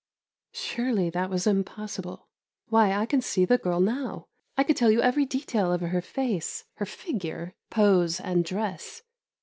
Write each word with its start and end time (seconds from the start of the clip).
Surely 0.55 1.11
that 1.11 1.29
was 1.29 1.45
impossible. 1.45 2.27
Why, 2.69 2.91
I 2.91 3.05
can 3.05 3.21
see 3.21 3.45
the 3.45 3.59
girl 3.59 3.79
now; 3.79 4.25
I 4.57 4.63
could 4.63 4.75
tell 4.75 4.89
you 4.89 4.99
every 5.03 5.25
detail 5.27 5.71
of 5.71 5.81
her 5.81 6.01
face, 6.01 6.65
her 6.77 6.87
figure, 6.87 7.53
pose, 7.69 8.19
and 8.19 8.43
dress. 8.43 9.03